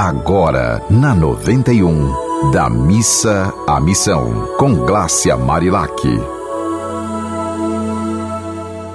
Agora, 0.00 0.80
na 0.88 1.12
91, 1.12 2.52
da 2.52 2.70
missa 2.70 3.52
à 3.66 3.80
missão, 3.80 4.48
com 4.56 4.72
Glácia 4.86 5.36
Marilac. 5.36 6.06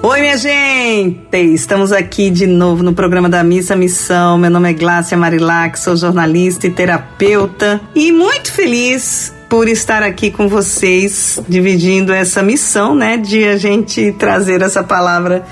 Oi, 0.02 0.20
minha 0.22 0.38
gente! 0.38 1.36
Estamos 1.52 1.92
aqui 1.92 2.30
de 2.30 2.46
novo 2.46 2.82
no 2.82 2.94
programa 2.94 3.28
da 3.28 3.44
Missa 3.44 3.76
Missão. 3.76 4.38
Meu 4.38 4.50
nome 4.50 4.70
é 4.70 4.72
Glácia 4.72 5.14
Marilac, 5.14 5.78
sou 5.78 5.94
jornalista 5.94 6.68
e 6.68 6.70
terapeuta 6.70 7.82
e 7.94 8.10
muito 8.10 8.50
feliz 8.50 9.30
por 9.50 9.68
estar 9.68 10.02
aqui 10.02 10.30
com 10.30 10.48
vocês, 10.48 11.38
dividindo 11.46 12.14
essa 12.14 12.42
missão, 12.42 12.94
né, 12.94 13.18
de 13.18 13.44
a 13.44 13.58
gente 13.58 14.10
trazer 14.12 14.62
essa 14.62 14.82
palavra 14.82 15.44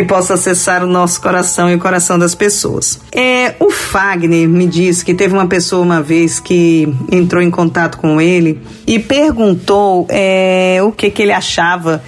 que 0.00 0.04
possa 0.04 0.34
acessar 0.34 0.82
o 0.82 0.86
nosso 0.86 1.20
coração 1.20 1.70
e 1.70 1.74
o 1.74 1.78
coração 1.78 2.18
das 2.18 2.34
pessoas. 2.34 2.98
É, 3.12 3.54
o 3.60 3.70
Fagner 3.70 4.48
me 4.48 4.66
disse 4.66 5.04
que 5.04 5.12
teve 5.12 5.34
uma 5.34 5.46
pessoa 5.46 5.82
uma 5.82 6.00
vez 6.00 6.40
que 6.40 6.88
entrou 7.12 7.42
em 7.42 7.50
contato 7.50 7.98
com 7.98 8.18
ele 8.18 8.60
e 8.86 8.98
perguntou 8.98 10.06
é, 10.08 10.78
o 10.82 10.90
que, 10.90 11.10
que 11.10 11.22
ele 11.22 11.32
achava 11.32 12.02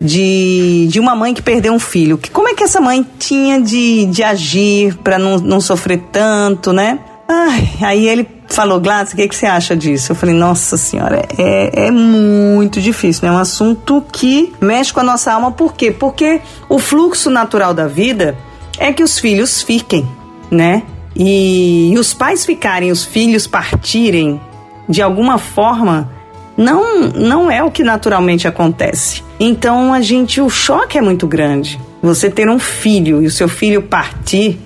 de, 0.00 0.88
de 0.90 0.98
uma 0.98 1.14
mãe 1.14 1.32
que 1.32 1.40
perdeu 1.40 1.72
um 1.72 1.78
filho. 1.78 2.18
Como 2.32 2.48
é 2.48 2.54
que 2.54 2.64
essa 2.64 2.80
mãe 2.80 3.06
tinha 3.18 3.60
de, 3.60 4.06
de 4.06 4.24
agir 4.24 4.96
para 4.96 5.18
não, 5.18 5.38
não 5.38 5.60
sofrer 5.60 6.02
tanto, 6.10 6.72
né? 6.72 6.98
Ai, 7.28 7.68
aí 7.80 8.08
ele 8.08 8.26
falou, 8.48 8.80
Gladys, 8.80 9.12
o 9.12 9.16
que, 9.16 9.28
que 9.28 9.34
você 9.34 9.46
acha 9.46 9.76
disso? 9.76 10.12
Eu 10.12 10.16
falei, 10.16 10.34
nossa 10.34 10.76
senhora, 10.76 11.26
é, 11.36 11.86
é 11.86 11.90
muito 11.90 12.80
difícil, 12.80 13.22
né? 13.24 13.34
É 13.34 13.36
um 13.36 13.40
assunto 13.40 14.04
que 14.12 14.52
mexe 14.60 14.92
com 14.92 15.00
a 15.00 15.04
nossa 15.04 15.32
alma. 15.32 15.50
Por 15.50 15.74
quê? 15.74 15.90
Porque 15.90 16.40
o 16.68 16.78
fluxo 16.78 17.28
natural 17.28 17.74
da 17.74 17.86
vida 17.86 18.36
é 18.78 18.92
que 18.92 19.02
os 19.02 19.18
filhos 19.18 19.62
fiquem, 19.62 20.08
né? 20.50 20.84
E, 21.14 21.92
e 21.92 21.98
os 21.98 22.14
pais 22.14 22.44
ficarem, 22.44 22.92
os 22.92 23.04
filhos 23.04 23.46
partirem, 23.46 24.40
de 24.88 25.02
alguma 25.02 25.38
forma, 25.38 26.10
não, 26.56 27.08
não 27.08 27.50
é 27.50 27.62
o 27.62 27.70
que 27.70 27.82
naturalmente 27.82 28.46
acontece. 28.46 29.22
Então 29.40 29.92
a 29.92 30.00
gente, 30.00 30.40
o 30.40 30.48
choque 30.48 30.96
é 30.96 31.02
muito 31.02 31.26
grande. 31.26 31.80
Você 32.02 32.30
ter 32.30 32.48
um 32.48 32.58
filho 32.58 33.22
e 33.22 33.26
o 33.26 33.30
seu 33.30 33.48
filho 33.48 33.82
partir. 33.82 34.60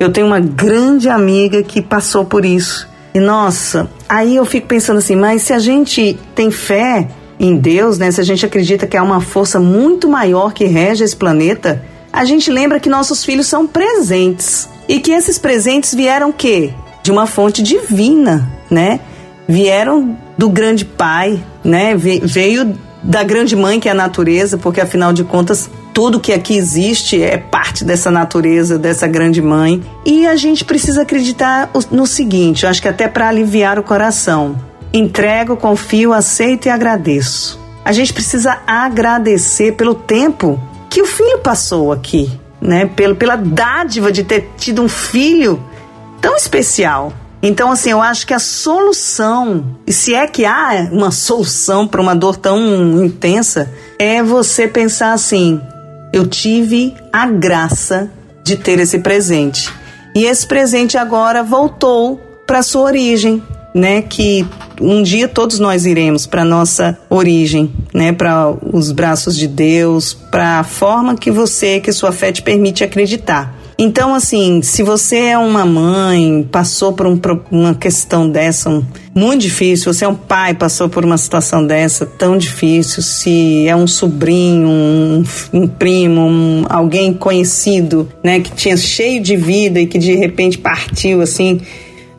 Eu 0.00 0.10
tenho 0.10 0.26
uma 0.26 0.40
grande 0.40 1.10
amiga 1.10 1.62
que 1.62 1.82
passou 1.82 2.24
por 2.24 2.42
isso. 2.42 2.88
E 3.12 3.20
nossa, 3.20 3.86
aí 4.08 4.34
eu 4.34 4.46
fico 4.46 4.66
pensando 4.66 4.96
assim, 4.96 5.14
mas 5.14 5.42
se 5.42 5.52
a 5.52 5.58
gente 5.58 6.18
tem 6.34 6.50
fé 6.50 7.06
em 7.38 7.54
Deus, 7.54 7.98
né? 7.98 8.10
Se 8.10 8.18
a 8.18 8.24
gente 8.24 8.46
acredita 8.46 8.86
que 8.86 8.96
há 8.96 9.02
uma 9.02 9.20
força 9.20 9.60
muito 9.60 10.08
maior 10.08 10.54
que 10.54 10.64
rege 10.64 11.04
esse 11.04 11.14
planeta, 11.14 11.84
a 12.10 12.24
gente 12.24 12.50
lembra 12.50 12.80
que 12.80 12.88
nossos 12.88 13.22
filhos 13.22 13.46
são 13.46 13.66
presentes. 13.66 14.70
E 14.88 15.00
que 15.00 15.10
esses 15.10 15.38
presentes 15.38 15.94
vieram 15.94 16.32
quê? 16.32 16.72
De 17.02 17.12
uma 17.12 17.26
fonte 17.26 17.62
divina, 17.62 18.50
né? 18.70 19.00
Vieram 19.46 20.16
do 20.38 20.48
grande 20.48 20.84
pai, 20.86 21.42
né? 21.62 21.94
Veio 21.94 22.74
da 23.02 23.22
grande 23.22 23.56
mãe 23.56 23.80
que 23.80 23.88
é 23.88 23.92
a 23.92 23.94
natureza, 23.94 24.58
porque 24.58 24.80
afinal 24.80 25.12
de 25.12 25.24
contas 25.24 25.70
tudo 25.92 26.20
que 26.20 26.32
aqui 26.32 26.56
existe 26.56 27.22
é 27.22 27.36
parte 27.36 27.84
dessa 27.84 28.10
natureza, 28.10 28.78
dessa 28.78 29.06
grande 29.06 29.42
mãe. 29.42 29.82
E 30.04 30.26
a 30.26 30.36
gente 30.36 30.64
precisa 30.64 31.02
acreditar 31.02 31.70
no 31.90 32.06
seguinte, 32.06 32.64
eu 32.64 32.70
acho 32.70 32.80
que 32.80 32.88
até 32.88 33.08
para 33.08 33.28
aliviar 33.28 33.78
o 33.78 33.82
coração. 33.82 34.56
Entrego, 34.92 35.56
confio, 35.56 36.12
aceito 36.12 36.66
e 36.66 36.68
agradeço. 36.68 37.60
A 37.84 37.92
gente 37.92 38.12
precisa 38.12 38.58
agradecer 38.66 39.72
pelo 39.72 39.94
tempo 39.94 40.60
que 40.88 41.00
o 41.00 41.06
filho 41.06 41.38
passou 41.38 41.92
aqui, 41.92 42.30
né? 42.60 42.86
Pelo, 42.86 43.14
pela 43.14 43.36
dádiva 43.36 44.10
de 44.10 44.24
ter 44.24 44.50
tido 44.58 44.82
um 44.82 44.88
filho 44.88 45.62
tão 46.20 46.36
especial. 46.36 47.12
Então, 47.42 47.72
assim, 47.72 47.90
eu 47.90 48.02
acho 48.02 48.26
que 48.26 48.34
a 48.34 48.38
solução, 48.38 49.78
e 49.86 49.92
se 49.92 50.14
é 50.14 50.26
que 50.26 50.44
há 50.44 50.88
uma 50.92 51.10
solução 51.12 51.86
para 51.86 52.00
uma 52.00 52.14
dor 52.14 52.36
tão 52.36 53.04
intensa, 53.04 53.72
é 53.98 54.22
você 54.22 54.68
pensar 54.68 55.12
assim: 55.12 55.60
eu 56.12 56.26
tive 56.26 56.94
a 57.12 57.26
graça 57.26 58.10
de 58.44 58.56
ter 58.56 58.78
esse 58.78 58.98
presente. 58.98 59.72
E 60.14 60.24
esse 60.24 60.46
presente 60.46 60.98
agora 60.98 61.42
voltou 61.42 62.20
para 62.46 62.62
sua 62.62 62.82
origem, 62.82 63.42
né? 63.74 64.02
Que 64.02 64.44
um 64.80 65.02
dia 65.02 65.28
todos 65.28 65.58
nós 65.58 65.86
iremos 65.86 66.26
para 66.26 66.44
nossa 66.44 66.98
origem, 67.08 67.72
né? 67.94 68.12
Para 68.12 68.50
os 68.72 68.90
braços 68.90 69.36
de 69.36 69.46
Deus, 69.46 70.12
para 70.12 70.58
a 70.58 70.64
forma 70.64 71.14
que 71.16 71.30
você, 71.30 71.78
que 71.78 71.92
sua 71.92 72.10
fé 72.10 72.32
te 72.32 72.42
permite 72.42 72.82
acreditar. 72.82 73.54
Então, 73.82 74.14
assim, 74.14 74.60
se 74.60 74.82
você 74.82 75.16
é 75.16 75.38
uma 75.38 75.64
mãe, 75.64 76.46
passou 76.52 76.92
por 76.92 77.06
um, 77.06 77.18
uma 77.50 77.74
questão 77.74 78.28
dessa 78.28 78.68
um, 78.68 78.84
muito 79.14 79.40
difícil, 79.40 79.90
você 79.90 80.04
é 80.04 80.08
um 80.08 80.14
pai, 80.14 80.52
passou 80.52 80.86
por 80.86 81.02
uma 81.02 81.16
situação 81.16 81.66
dessa 81.66 82.04
tão 82.04 82.36
difícil, 82.36 83.02
se 83.02 83.66
é 83.66 83.74
um 83.74 83.86
sobrinho, 83.86 84.68
um, 84.68 85.24
um 85.54 85.66
primo, 85.66 86.20
um, 86.20 86.66
alguém 86.68 87.14
conhecido, 87.14 88.06
né, 88.22 88.40
que 88.40 88.52
tinha 88.52 88.76
cheio 88.76 89.22
de 89.22 89.34
vida 89.34 89.80
e 89.80 89.86
que 89.86 89.98
de 89.98 90.14
repente 90.14 90.58
partiu, 90.58 91.22
assim, 91.22 91.62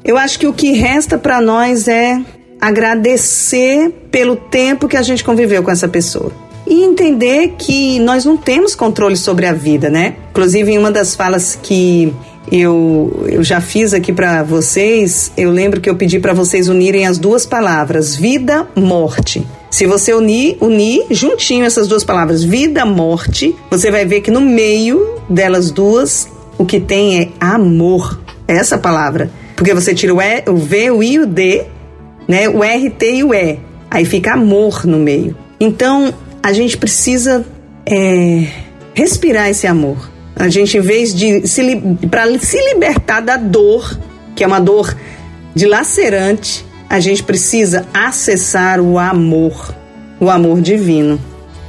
eu 0.03 0.17
acho 0.17 0.39
que 0.39 0.47
o 0.47 0.53
que 0.53 0.71
resta 0.71 1.15
para 1.15 1.39
nós 1.39 1.87
é 1.87 2.19
agradecer 2.59 4.07
pelo 4.09 4.35
tempo 4.35 4.87
que 4.87 4.97
a 4.97 5.03
gente 5.03 5.23
conviveu 5.23 5.61
com 5.61 5.69
essa 5.69 5.87
pessoa 5.87 6.33
e 6.71 6.85
entender 6.85 7.55
que 7.57 7.99
nós 7.99 8.23
não 8.23 8.37
temos 8.37 8.73
controle 8.73 9.17
sobre 9.17 9.45
a 9.45 9.51
vida, 9.51 9.89
né? 9.89 10.15
Inclusive, 10.29 10.71
em 10.71 10.77
uma 10.77 10.89
das 10.89 11.13
falas 11.13 11.59
que 11.61 12.13
eu, 12.49 13.25
eu 13.27 13.43
já 13.43 13.59
fiz 13.59 13.93
aqui 13.93 14.13
para 14.13 14.41
vocês, 14.41 15.33
eu 15.35 15.51
lembro 15.51 15.81
que 15.81 15.89
eu 15.89 15.97
pedi 15.97 16.17
para 16.17 16.31
vocês 16.31 16.69
unirem 16.69 17.05
as 17.05 17.17
duas 17.17 17.45
palavras, 17.45 18.15
vida, 18.15 18.65
morte. 18.73 19.45
Se 19.69 19.85
você 19.85 20.13
unir, 20.13 20.57
unir 20.61 21.07
juntinho 21.11 21.65
essas 21.65 21.89
duas 21.89 22.05
palavras, 22.05 22.41
vida, 22.41 22.85
morte, 22.85 23.53
você 23.69 23.91
vai 23.91 24.05
ver 24.05 24.21
que 24.21 24.31
no 24.31 24.39
meio 24.39 25.15
delas 25.29 25.71
duas, 25.71 26.29
o 26.57 26.63
que 26.63 26.79
tem 26.79 27.19
é 27.19 27.29
amor. 27.37 28.17
É 28.47 28.55
essa 28.55 28.77
palavra. 28.77 29.29
Porque 29.57 29.73
você 29.73 29.93
tira 29.93 30.15
o, 30.15 30.21
e, 30.21 30.49
o 30.49 30.55
V, 30.55 30.91
o 30.91 31.03
I 31.03 31.19
o 31.19 31.27
D, 31.27 31.65
né? 32.29 32.47
O 32.47 32.63
R, 32.63 32.89
T 32.91 33.13
e 33.13 33.23
o 33.25 33.33
E. 33.33 33.59
Aí 33.89 34.05
fica 34.05 34.35
amor 34.35 34.85
no 34.85 34.97
meio. 34.97 35.35
Então, 35.59 36.13
a 36.43 36.53
gente 36.53 36.77
precisa 36.77 37.45
é, 37.85 38.47
respirar 38.93 39.49
esse 39.49 39.67
amor. 39.67 40.09
A 40.35 40.49
gente, 40.49 40.77
em 40.77 40.81
vez 40.81 41.13
de 41.13 41.47
se, 41.47 41.61
para 42.09 42.37
se 42.39 42.57
libertar 42.73 43.21
da 43.21 43.37
dor, 43.37 43.97
que 44.35 44.43
é 44.43 44.47
uma 44.47 44.59
dor 44.59 44.95
dilacerante, 45.53 46.65
a 46.89 46.99
gente 46.99 47.23
precisa 47.23 47.85
acessar 47.93 48.79
o 48.79 48.97
amor, 48.97 49.73
o 50.19 50.29
amor 50.29 50.61
divino. 50.61 51.19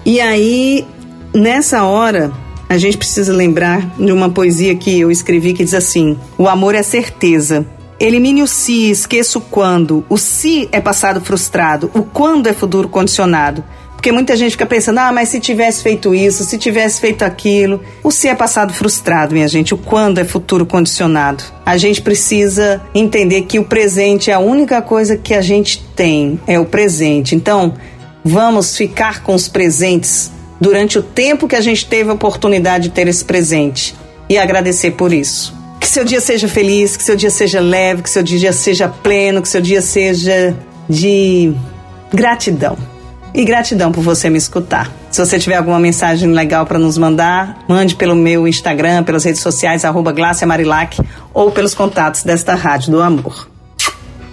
E 0.04 0.20
aí, 0.20 0.86
nessa 1.34 1.84
hora, 1.84 2.32
a 2.68 2.78
gente 2.78 2.96
precisa 2.96 3.32
lembrar 3.32 3.86
de 3.98 4.10
uma 4.10 4.30
poesia 4.30 4.74
que 4.74 4.98
eu 4.98 5.10
escrevi 5.10 5.52
que 5.52 5.64
diz 5.64 5.74
assim: 5.74 6.18
O 6.38 6.48
amor 6.48 6.74
é 6.74 6.82
certeza. 6.82 7.66
Elimine 8.00 8.42
o 8.42 8.48
se, 8.48 8.90
esqueça 8.90 9.38
o 9.38 9.42
quando. 9.42 10.04
O 10.08 10.16
se 10.16 10.68
é 10.72 10.80
passado 10.80 11.20
frustrado, 11.20 11.90
o 11.94 12.02
quando 12.02 12.48
é 12.48 12.52
futuro 12.52 12.88
condicionado. 12.88 13.62
Porque 14.02 14.10
muita 14.10 14.36
gente 14.36 14.50
fica 14.50 14.66
pensando, 14.66 14.98
ah, 14.98 15.12
mas 15.12 15.28
se 15.28 15.38
tivesse 15.38 15.80
feito 15.80 16.12
isso, 16.12 16.42
se 16.42 16.58
tivesse 16.58 17.00
feito 17.00 17.22
aquilo. 17.22 17.80
O 18.02 18.10
se 18.10 18.26
é 18.26 18.34
passado 18.34 18.74
frustrado, 18.74 19.32
minha 19.32 19.46
gente. 19.46 19.74
O 19.74 19.78
quando 19.78 20.18
é 20.18 20.24
futuro 20.24 20.66
condicionado. 20.66 21.44
A 21.64 21.76
gente 21.76 22.02
precisa 22.02 22.82
entender 22.92 23.42
que 23.42 23.60
o 23.60 23.64
presente 23.64 24.28
é 24.28 24.34
a 24.34 24.40
única 24.40 24.82
coisa 24.82 25.16
que 25.16 25.32
a 25.32 25.40
gente 25.40 25.84
tem, 25.94 26.40
é 26.48 26.58
o 26.58 26.64
presente. 26.64 27.36
Então, 27.36 27.74
vamos 28.24 28.76
ficar 28.76 29.22
com 29.22 29.36
os 29.36 29.46
presentes 29.46 30.32
durante 30.60 30.98
o 30.98 31.02
tempo 31.04 31.46
que 31.46 31.54
a 31.54 31.60
gente 31.60 31.86
teve 31.86 32.10
a 32.10 32.14
oportunidade 32.14 32.88
de 32.88 32.90
ter 32.90 33.06
esse 33.06 33.24
presente 33.24 33.94
e 34.28 34.36
agradecer 34.36 34.90
por 34.90 35.12
isso. 35.12 35.54
Que 35.78 35.86
seu 35.86 36.04
dia 36.04 36.20
seja 36.20 36.48
feliz, 36.48 36.96
que 36.96 37.04
seu 37.04 37.14
dia 37.14 37.30
seja 37.30 37.60
leve, 37.60 38.02
que 38.02 38.10
seu 38.10 38.24
dia 38.24 38.52
seja 38.52 38.88
pleno, 38.88 39.40
que 39.40 39.48
seu 39.48 39.60
dia 39.60 39.80
seja 39.80 40.56
de 40.88 41.54
gratidão. 42.12 42.76
E 43.34 43.44
gratidão 43.44 43.90
por 43.90 44.02
você 44.02 44.28
me 44.28 44.36
escutar. 44.36 44.90
Se 45.10 45.24
você 45.24 45.38
tiver 45.38 45.56
alguma 45.56 45.78
mensagem 45.78 46.30
legal 46.30 46.66
para 46.66 46.78
nos 46.78 46.98
mandar, 46.98 47.64
mande 47.66 47.94
pelo 47.94 48.14
meu 48.14 48.46
Instagram, 48.46 49.04
pelas 49.04 49.24
redes 49.24 49.40
sociais, 49.40 49.84
arroba 49.84 50.14
Marilac, 50.46 51.00
ou 51.32 51.50
pelos 51.50 51.74
contatos 51.74 52.22
desta 52.22 52.54
Rádio 52.54 52.92
do 52.92 53.02
Amor. 53.02 53.48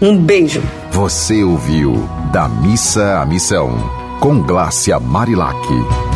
Um 0.01 0.17
beijo. 0.17 0.61
Você 0.91 1.43
ouviu 1.43 2.09
Da 2.31 2.47
Missa 2.47 3.19
à 3.19 3.25
Missão, 3.25 3.77
com 4.19 4.41
Glácia 4.41 4.99
Marilac. 4.99 6.08